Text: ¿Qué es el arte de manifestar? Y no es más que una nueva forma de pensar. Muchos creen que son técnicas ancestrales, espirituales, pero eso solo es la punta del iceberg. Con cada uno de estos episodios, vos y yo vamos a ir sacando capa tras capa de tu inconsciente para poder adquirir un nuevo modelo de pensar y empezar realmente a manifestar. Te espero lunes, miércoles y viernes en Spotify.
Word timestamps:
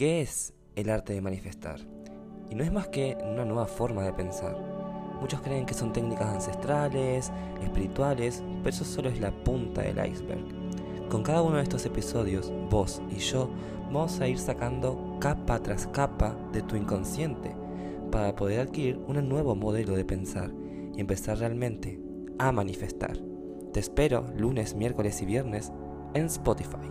¿Qué 0.00 0.22
es 0.22 0.54
el 0.76 0.88
arte 0.88 1.12
de 1.12 1.20
manifestar? 1.20 1.78
Y 2.48 2.54
no 2.54 2.64
es 2.64 2.72
más 2.72 2.88
que 2.88 3.18
una 3.22 3.44
nueva 3.44 3.66
forma 3.66 4.02
de 4.02 4.14
pensar. 4.14 4.56
Muchos 5.20 5.42
creen 5.42 5.66
que 5.66 5.74
son 5.74 5.92
técnicas 5.92 6.26
ancestrales, 6.26 7.30
espirituales, 7.62 8.42
pero 8.62 8.70
eso 8.70 8.86
solo 8.86 9.10
es 9.10 9.20
la 9.20 9.30
punta 9.44 9.82
del 9.82 9.98
iceberg. 10.10 10.40
Con 11.10 11.22
cada 11.22 11.42
uno 11.42 11.58
de 11.58 11.64
estos 11.64 11.84
episodios, 11.84 12.50
vos 12.70 13.02
y 13.10 13.16
yo 13.16 13.50
vamos 13.92 14.18
a 14.20 14.26
ir 14.26 14.38
sacando 14.38 15.18
capa 15.20 15.58
tras 15.58 15.86
capa 15.88 16.34
de 16.50 16.62
tu 16.62 16.76
inconsciente 16.76 17.54
para 18.10 18.34
poder 18.34 18.60
adquirir 18.60 18.98
un 19.06 19.28
nuevo 19.28 19.54
modelo 19.54 19.94
de 19.96 20.06
pensar 20.06 20.50
y 20.96 21.00
empezar 21.02 21.36
realmente 21.36 22.00
a 22.38 22.52
manifestar. 22.52 23.18
Te 23.74 23.80
espero 23.80 24.32
lunes, 24.34 24.74
miércoles 24.74 25.20
y 25.20 25.26
viernes 25.26 25.70
en 26.14 26.24
Spotify. 26.24 26.88